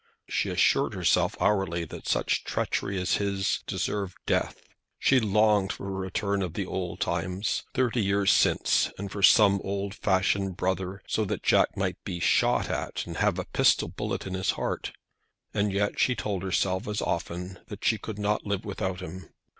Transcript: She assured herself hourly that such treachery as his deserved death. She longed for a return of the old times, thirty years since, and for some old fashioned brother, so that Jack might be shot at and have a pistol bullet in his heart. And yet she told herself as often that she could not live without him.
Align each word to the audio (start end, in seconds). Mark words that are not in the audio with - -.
She 0.27 0.49
assured 0.49 0.95
herself 0.95 1.37
hourly 1.39 1.85
that 1.85 2.07
such 2.07 2.43
treachery 2.43 2.99
as 2.99 3.17
his 3.17 3.61
deserved 3.67 4.17
death. 4.25 4.59
She 4.97 5.19
longed 5.19 5.71
for 5.71 5.87
a 5.87 5.91
return 5.91 6.41
of 6.41 6.55
the 6.55 6.65
old 6.65 6.99
times, 6.99 7.65
thirty 7.75 8.01
years 8.01 8.31
since, 8.31 8.89
and 8.97 9.11
for 9.11 9.21
some 9.21 9.61
old 9.63 9.93
fashioned 9.93 10.57
brother, 10.57 11.03
so 11.05 11.23
that 11.25 11.43
Jack 11.43 11.77
might 11.77 12.03
be 12.03 12.19
shot 12.19 12.67
at 12.67 13.05
and 13.05 13.17
have 13.17 13.37
a 13.37 13.45
pistol 13.45 13.89
bullet 13.89 14.25
in 14.25 14.33
his 14.33 14.49
heart. 14.57 14.91
And 15.53 15.71
yet 15.71 15.99
she 15.99 16.15
told 16.15 16.41
herself 16.41 16.87
as 16.87 17.03
often 17.03 17.59
that 17.67 17.85
she 17.85 17.99
could 17.99 18.17
not 18.17 18.43
live 18.43 18.65
without 18.65 19.01
him. 19.01 19.29